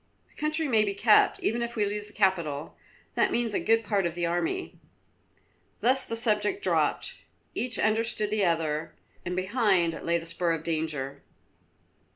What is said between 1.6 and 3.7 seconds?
if we lose the capital; that means a